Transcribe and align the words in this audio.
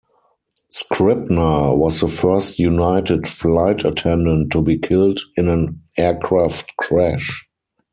Scribner 0.71 1.75
was 1.75 2.01
the 2.01 2.07
first 2.07 2.57
United 2.57 3.27
flight 3.27 3.85
attendant 3.85 4.51
to 4.51 4.59
be 4.63 4.75
killed 4.75 5.19
in 5.37 5.47
an 5.47 5.79
aircraft 5.95 6.75
crash. 6.77 7.47